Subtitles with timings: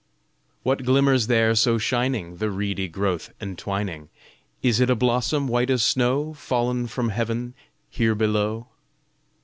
[0.63, 4.09] What glimmers there so shining The reedy growth entwining?
[4.63, 7.53] Is it a blossom white as snow Fallen from heav'n
[7.87, 8.65] here below?